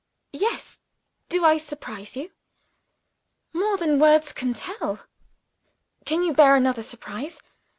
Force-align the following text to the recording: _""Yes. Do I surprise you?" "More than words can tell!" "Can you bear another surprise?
_""Yes. 0.41 0.79
Do 1.29 1.45
I 1.45 1.59
surprise 1.59 2.15
you?" 2.17 2.31
"More 3.53 3.77
than 3.77 3.99
words 3.99 4.33
can 4.33 4.55
tell!" 4.55 5.05
"Can 6.07 6.23
you 6.23 6.33
bear 6.33 6.55
another 6.55 6.81
surprise? 6.81 7.39